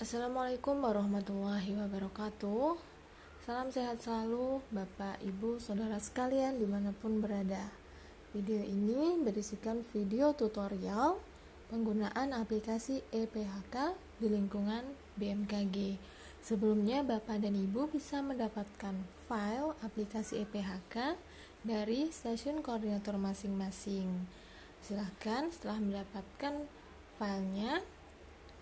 [0.00, 2.72] Assalamualaikum warahmatullahi wabarakatuh.
[3.44, 7.68] Salam sehat selalu Bapak, Ibu, Saudara sekalian di mana pun berada.
[8.32, 11.20] Video ini berisikan video tutorial
[11.68, 13.92] Penggunaan aplikasi EPHK
[14.24, 14.88] di lingkungan
[15.20, 16.00] BMKG
[16.40, 18.96] Sebelumnya Bapak dan Ibu bisa mendapatkan
[19.28, 21.20] file aplikasi EPHK
[21.60, 24.08] dari stasiun koordinator masing-masing.
[24.80, 26.64] Silahkan setelah mendapatkan
[27.20, 27.84] filenya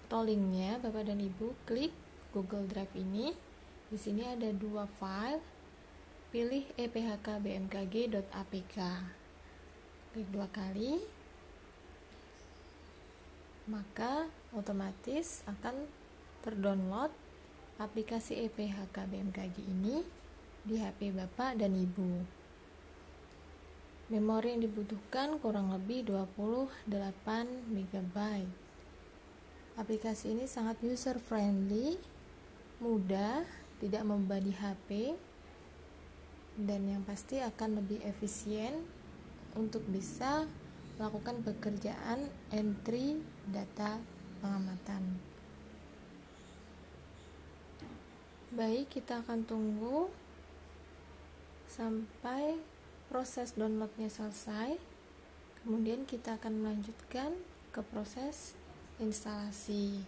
[0.09, 1.93] atau linknya Bapak dan Ibu klik
[2.33, 3.37] Google Drive ini.
[3.93, 5.45] Di sini ada dua file.
[6.33, 8.77] Pilih ephkbmkg.apk
[10.17, 10.97] klik dua kali.
[13.69, 15.85] Maka otomatis akan
[16.41, 17.13] terdownload
[17.77, 20.09] aplikasi EPHK BMKG ini
[20.65, 22.25] di HP Bapak dan Ibu.
[24.09, 26.89] Memori yang dibutuhkan kurang lebih 28
[27.77, 28.17] MB
[29.79, 31.95] Aplikasi ini sangat user friendly,
[32.83, 33.47] mudah,
[33.79, 35.15] tidak membebani HP,
[36.59, 38.83] dan yang pasti akan lebih efisien
[39.55, 40.51] untuk bisa
[40.99, 44.03] melakukan pekerjaan entry data
[44.43, 45.23] pengamatan.
[48.51, 50.11] Baik, kita akan tunggu
[51.71, 52.59] sampai
[53.07, 54.75] proses downloadnya selesai.
[55.63, 57.39] Kemudian kita akan melanjutkan
[57.71, 58.59] ke proses
[58.99, 60.03] instalasi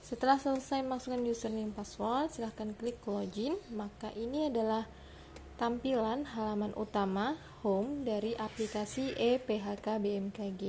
[0.00, 3.54] Setelah selesai masukkan username password, silahkan klik login.
[3.70, 4.90] Maka ini adalah
[5.54, 10.62] tampilan halaman utama home dari aplikasi ePHK BMKG.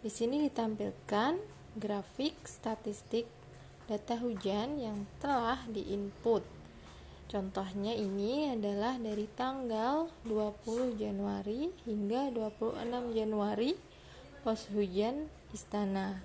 [0.00, 1.36] Di sini ditampilkan
[1.76, 3.28] grafik statistik
[3.84, 6.40] data hujan yang telah diinput.
[7.28, 13.76] Contohnya ini adalah dari tanggal 20 Januari hingga 26 Januari
[14.44, 16.20] pos hujan istana.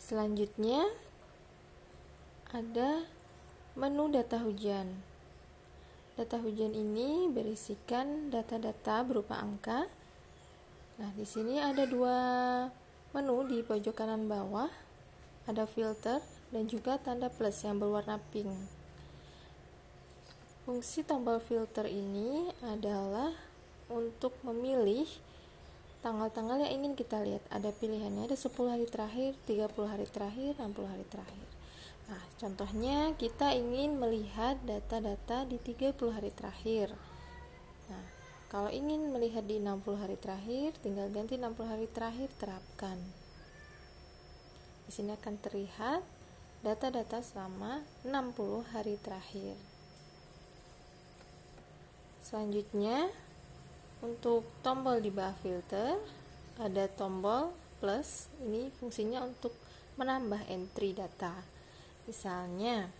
[0.00, 0.84] Selanjutnya
[2.52, 3.04] ada
[3.72, 4.92] menu data hujan.
[6.12, 9.88] Data hujan ini berisikan data-data berupa angka.
[11.00, 12.16] Nah, di sini ada dua
[13.12, 14.72] menu di pojok kanan bawah
[15.44, 18.48] ada filter dan juga tanda plus yang berwarna pink.
[20.64, 23.34] Fungsi tombol filter ini adalah
[23.90, 25.04] untuk memilih
[26.00, 27.42] tanggal-tanggal yang ingin kita lihat.
[27.52, 31.46] Ada pilihannya, ada 10 hari terakhir, 30 hari terakhir, 60 hari terakhir.
[32.10, 36.94] Nah, contohnya kita ingin melihat data-data di 30 hari terakhir.
[38.52, 43.00] Kalau ingin melihat di 60 hari terakhir, tinggal ganti 60 hari terakhir terapkan.
[44.84, 46.04] Di sini akan terlihat
[46.60, 49.56] data-data selama 60 hari terakhir.
[52.20, 53.08] Selanjutnya,
[54.04, 55.96] untuk tombol di bawah filter
[56.60, 58.28] ada tombol plus.
[58.44, 59.56] Ini fungsinya untuk
[59.96, 61.40] menambah entry data.
[62.04, 62.92] Misalnya,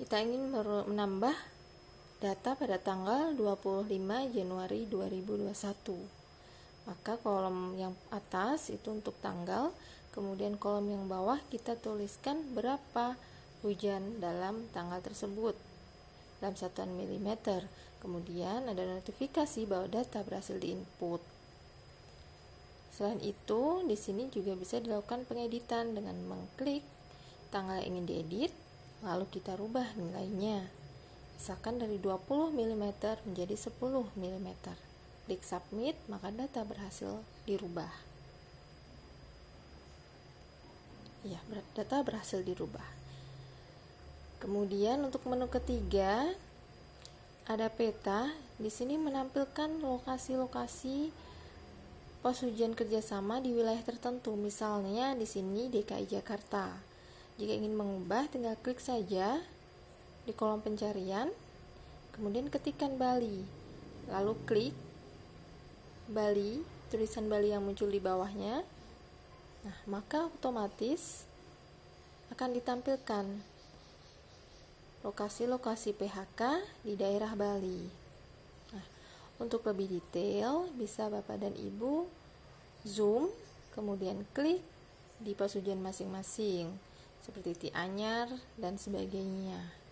[0.00, 0.48] kita ingin
[0.88, 1.36] menambah
[2.24, 3.84] data pada tanggal 25
[4.32, 6.24] Januari 2021
[6.88, 9.76] maka kolom yang atas itu untuk tanggal
[10.16, 13.20] kemudian kolom yang bawah kita tuliskan berapa
[13.64, 15.56] hujan dalam tanggal tersebut.
[16.38, 17.64] Dalam satuan milimeter.
[18.04, 21.24] Kemudian ada notifikasi bahwa data berhasil diinput.
[22.92, 26.84] Selain itu di sini juga bisa dilakukan pengeditan dengan mengklik
[27.48, 28.52] tanggal yang ingin diedit
[29.02, 30.83] lalu kita rubah nilainya
[31.36, 32.84] misalkan dari 20 mm
[33.26, 33.74] menjadi 10
[34.14, 34.48] mm.
[35.24, 37.88] Klik submit, maka data berhasil dirubah.
[41.24, 41.40] Ya,
[41.72, 42.84] data berhasil dirubah.
[44.44, 46.28] Kemudian untuk menu ketiga
[47.48, 48.28] ada peta.
[48.54, 51.10] di sini menampilkan lokasi-lokasi
[52.22, 54.36] pos hujan kerjasama di wilayah tertentu.
[54.36, 56.68] Misalnya di sini DKI Jakarta.
[57.40, 59.40] Jika ingin mengubah, tinggal klik saja
[60.24, 61.28] di kolom pencarian,
[62.16, 63.44] kemudian ketikkan Bali,
[64.08, 64.76] lalu klik
[66.08, 66.60] Bali,
[66.92, 68.64] tulisan Bali yang muncul di bawahnya.
[69.64, 71.24] Nah, maka otomatis
[72.28, 73.24] akan ditampilkan
[75.04, 78.04] lokasi-lokasi PHK di daerah Bali.
[79.34, 82.06] Untuk lebih detail, bisa Bapak dan Ibu
[82.86, 83.32] zoom,
[83.74, 84.62] kemudian klik
[85.18, 86.70] di pos ujian masing-masing,
[87.24, 88.30] seperti Ti Anyar
[88.60, 89.83] dan sebagainya.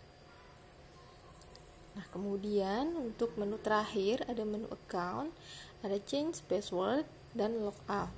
[1.92, 5.28] Nah, kemudian untuk menu terakhir ada menu account,
[5.84, 7.04] ada change password
[7.36, 8.10] dan logout.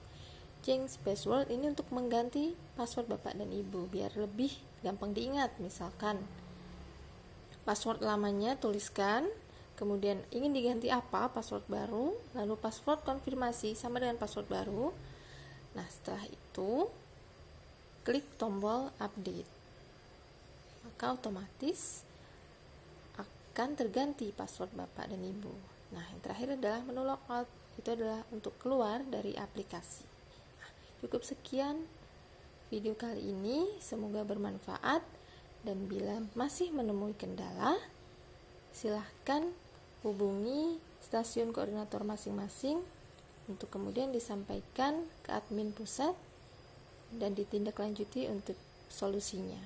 [0.64, 5.58] Change password ini untuk mengganti password Bapak dan Ibu biar lebih gampang diingat.
[5.60, 6.22] Misalkan
[7.64, 9.24] password lamanya tuliskan
[9.74, 14.94] kemudian ingin diganti apa password baru lalu password konfirmasi sama dengan password baru
[15.74, 16.86] nah setelah itu
[18.06, 19.48] klik tombol update
[20.86, 22.03] maka otomatis
[23.54, 25.54] akan terganti password bapak dan ibu
[25.94, 27.46] nah yang terakhir adalah menu logout
[27.78, 30.02] itu adalah untuk keluar dari aplikasi
[30.58, 30.70] nah,
[31.06, 31.86] cukup sekian
[32.66, 35.06] video kali ini semoga bermanfaat
[35.62, 37.78] dan bila masih menemui kendala
[38.74, 39.54] silahkan
[40.02, 42.82] hubungi stasiun koordinator masing-masing
[43.46, 46.16] untuk kemudian disampaikan ke admin pusat
[47.14, 48.56] dan ditindaklanjuti untuk
[48.88, 49.60] solusinya.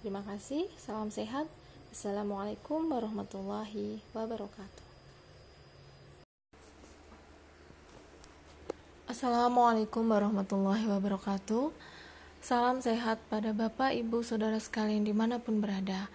[0.00, 1.50] Terima kasih, salam sehat.
[1.96, 4.84] Assalamualaikum warahmatullahi wabarakatuh.
[9.08, 11.72] Assalamualaikum warahmatullahi wabarakatuh.
[12.44, 16.12] Salam sehat pada Bapak, Ibu, Saudara sekalian di mana pun berada.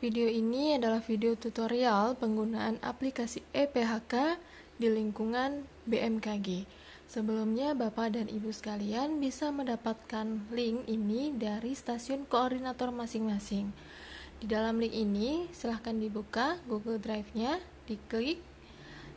[0.00, 4.40] Video ini adalah video tutorial penggunaan aplikasi ePHK
[4.80, 6.64] di lingkungan BMKG.
[7.04, 13.76] Sebelumnya, Bapak dan Ibu sekalian bisa mendapatkan link ini dari stasiun koordinator masing-masing.
[14.38, 17.58] Di dalam link ini, silahkan dibuka Google Drive-nya,
[17.90, 18.38] diklik.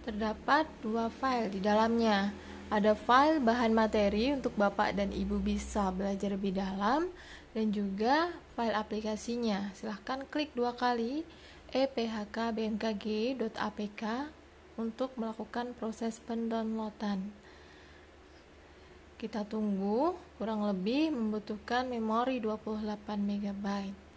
[0.02, 2.34] Terdapat dua file di dalamnya.
[2.74, 7.14] Ada file bahan materi untuk Bapak dan Ibu bisa belajar lebih dalam,
[7.54, 9.70] dan juga file aplikasinya.
[9.78, 11.22] Silahkan klik dua kali
[11.70, 14.04] ephkbmkg.apk
[14.82, 17.30] untuk melakukan proses pendownloadan.
[19.22, 24.10] Kita tunggu, kurang lebih membutuhkan memori 28 MB.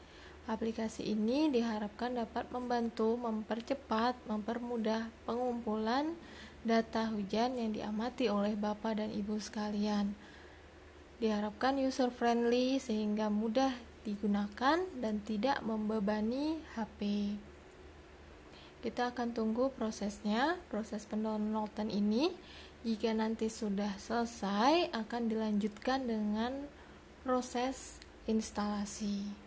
[0.45, 6.13] Aplikasi ini diharapkan dapat membantu mempercepat, mempermudah pengumpulan
[6.65, 10.13] data hujan yang diamati oleh Bapak dan Ibu sekalian
[11.23, 13.73] diharapkan user friendly sehingga mudah
[14.05, 17.33] digunakan dan tidak membebani HP.
[18.85, 22.29] Kita akan tunggu prosesnya, proses pendownloadan ini.
[22.85, 26.69] Jika nanti sudah selesai, akan dilanjutkan dengan
[27.25, 27.97] proses
[28.29, 29.44] instalasi.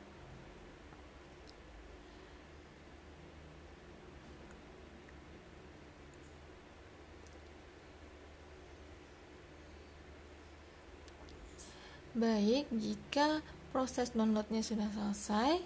[12.17, 15.61] Baik, jika proses downloadnya sudah selesai,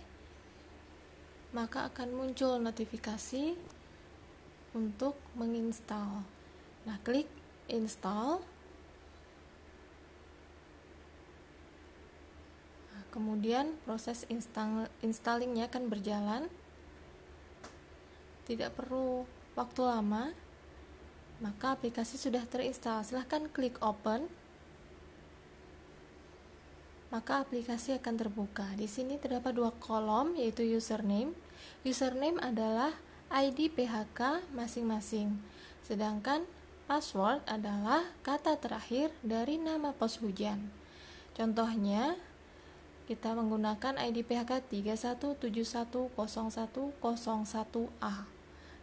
[1.55, 3.55] maka akan muncul notifikasi
[4.75, 6.27] untuk menginstal.
[6.83, 7.31] Nah, klik
[7.71, 8.43] install.
[12.91, 16.51] Nah, kemudian proses install installingnya akan berjalan.
[18.43, 19.23] Tidak perlu
[19.55, 20.35] waktu lama.
[21.39, 23.07] Maka aplikasi sudah terinstall.
[23.07, 24.40] Silahkan klik open
[27.11, 28.63] maka aplikasi akan terbuka.
[28.79, 31.35] Di sini terdapat dua kolom yaitu username.
[31.83, 32.95] Username adalah
[33.27, 35.35] ID PHK masing-masing.
[35.83, 36.47] Sedangkan
[36.87, 40.71] password adalah kata terakhir dari nama pos hujan.
[41.35, 42.15] Contohnya,
[43.11, 44.71] kita menggunakan ID PHK
[46.15, 48.15] 31710101A.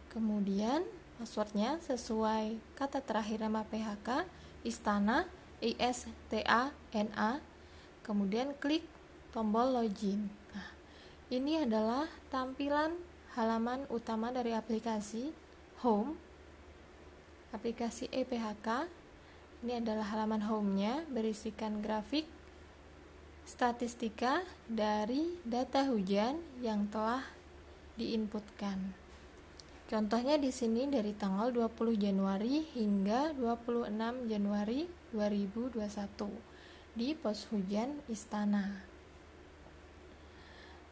[0.09, 0.81] Kemudian
[1.17, 4.25] passwordnya sesuai kata terakhir nama PHK
[4.65, 5.25] Istana
[5.61, 7.41] I S T A N A
[8.09, 8.81] kemudian klik
[9.29, 10.33] tombol login.
[10.49, 10.69] Nah,
[11.29, 12.97] ini adalah tampilan
[13.37, 15.29] halaman utama dari aplikasi
[15.85, 16.17] Home.
[17.53, 18.89] Aplikasi EPHK.
[19.61, 22.25] Ini adalah halaman home-nya berisikan grafik
[23.45, 27.21] statistika dari data hujan yang telah
[27.99, 28.95] diinputkan.
[29.89, 36.48] Contohnya di sini dari tanggal 20 Januari hingga 26 Januari 2021
[36.99, 38.83] di pos hujan istana.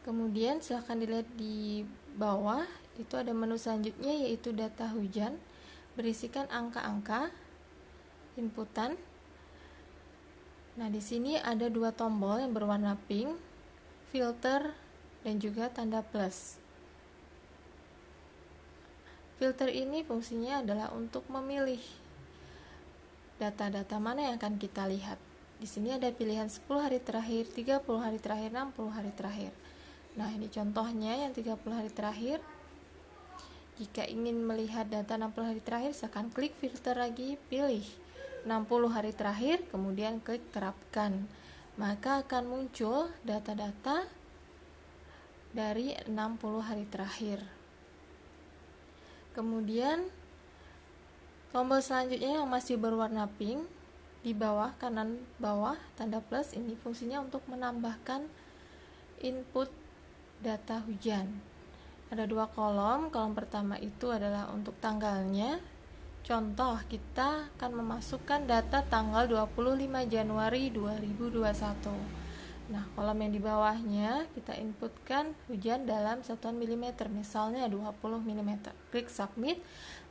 [0.08, 1.84] Kemudian silahkan dilihat di
[2.16, 2.64] bawah,
[2.96, 5.36] itu ada menu selanjutnya yaitu data hujan
[6.00, 7.28] berisikan angka-angka
[8.40, 8.96] inputan.
[10.80, 13.36] Nah, di sini ada dua tombol yang berwarna pink,
[14.08, 14.72] filter
[15.28, 16.56] dan juga tanda plus.
[19.36, 21.84] Filter ini fungsinya adalah untuk memilih
[23.36, 25.27] data-data mana yang akan kita lihat.
[25.58, 29.50] Di sini ada pilihan 10 hari terakhir, 30 hari terakhir, 60 hari terakhir.
[30.14, 32.38] Nah, ini contohnya yang 30 hari terakhir.
[33.82, 37.82] Jika ingin melihat data 60 hari terakhir, silakan klik filter lagi, pilih
[38.46, 41.26] 60 hari terakhir, kemudian klik terapkan.
[41.74, 44.06] Maka akan muncul data-data
[45.50, 47.42] dari 60 hari terakhir.
[49.34, 50.06] Kemudian
[51.50, 53.77] tombol selanjutnya yang masih berwarna pink
[54.18, 58.26] di bawah kanan bawah tanda plus ini fungsinya untuk menambahkan
[59.22, 59.70] input
[60.42, 61.38] data hujan.
[62.08, 63.12] Ada dua kolom.
[63.12, 65.60] Kolom pertama itu adalah untuk tanggalnya.
[66.24, 71.40] Contoh, kita akan memasukkan data tanggal 25 Januari 2021.
[72.68, 78.52] Nah, kolom yang di bawahnya kita inputkan hujan dalam satuan milimeter, misalnya 20 mm.
[78.92, 79.56] Klik submit,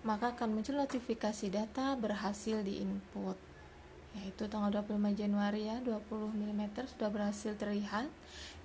[0.02, 3.47] maka akan muncul notifikasi data berhasil diinput
[4.18, 8.10] yaitu tanggal 25 Januari ya 20 mm sudah berhasil terlihat.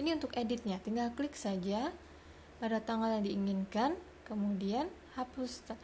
[0.01, 1.93] Ini untuk editnya tinggal klik saja
[2.59, 3.95] pada tanggal yang diinginkan
[4.25, 5.77] kemudian hapus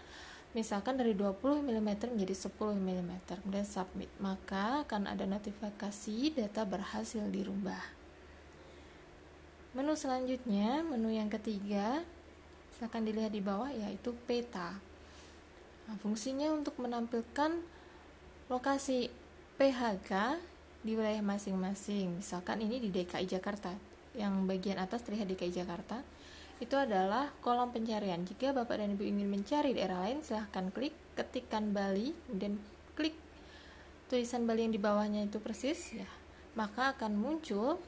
[0.57, 3.13] misalkan dari 20 mm menjadi 10 mm
[3.45, 4.09] kemudian submit.
[4.17, 7.99] Maka akan ada notifikasi data berhasil dirubah.
[9.77, 12.01] Menu selanjutnya menu yang ketiga
[12.79, 14.79] silahkan dilihat di bawah yaitu peta.
[15.91, 17.59] Nah, fungsinya untuk menampilkan
[18.49, 19.13] lokasi
[19.59, 20.39] PHK
[20.87, 22.23] di wilayah masing-masing.
[22.23, 23.75] Misalkan ini di DKI Jakarta,
[24.15, 25.99] yang bagian atas terlihat DKI Jakarta.
[26.63, 28.23] Itu adalah kolom pencarian.
[28.23, 32.55] Jika Bapak dan Ibu ingin mencari daerah lain, silahkan klik ketikkan Bali, kemudian
[32.95, 33.19] klik
[34.07, 36.07] tulisan Bali yang di bawahnya itu persis, ya.
[36.55, 37.83] Maka akan muncul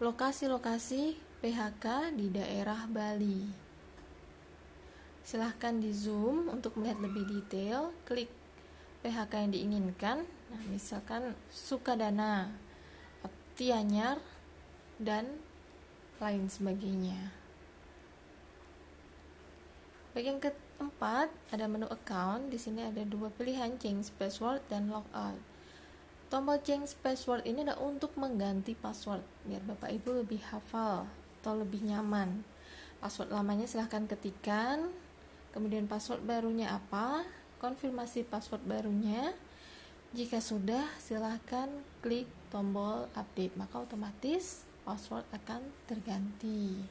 [0.00, 3.44] lokasi-lokasi PHK di daerah Bali.
[5.20, 8.39] Silahkan di zoom untuk melihat lebih detail, klik
[9.00, 10.18] PHK yang diinginkan.
[10.24, 12.52] Nah misalkan Sukadana
[13.60, 14.16] Tianyar
[14.96, 15.36] dan
[16.16, 17.32] lain sebagainya.
[20.16, 22.48] Bagian keempat ada menu account.
[22.48, 25.36] Di sini ada dua pilihan change password dan logout.
[26.32, 31.04] Tombol change password ini adalah untuk mengganti password biar bapak ibu lebih hafal
[31.42, 32.46] atau lebih nyaman.
[33.02, 34.88] Password lamanya silahkan ketikkan
[35.50, 37.26] kemudian password barunya apa
[37.60, 39.36] konfirmasi password barunya.
[40.10, 41.70] Jika sudah, silahkan
[42.02, 46.82] klik tombol update, maka otomatis password akan terganti.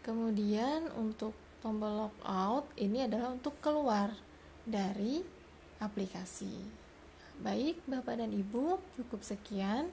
[0.00, 4.08] Kemudian untuk tombol logout ini adalah untuk keluar
[4.64, 5.20] dari
[5.84, 6.64] aplikasi.
[7.44, 9.92] Baik, Bapak dan Ibu, cukup sekian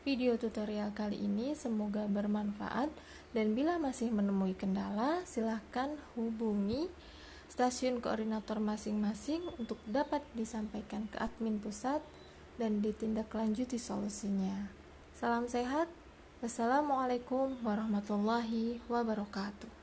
[0.00, 1.52] video tutorial kali ini.
[1.52, 2.88] Semoga bermanfaat
[3.36, 6.88] dan bila masih menemui kendala, silahkan hubungi
[7.50, 11.98] stasiun koordinator masing-masing untuk dapat disampaikan ke admin pusat
[12.62, 14.70] dan ditindaklanjuti solusinya.
[15.18, 15.90] Salam sehat.
[16.40, 19.79] Wassalamualaikum warahmatullahi wabarakatuh.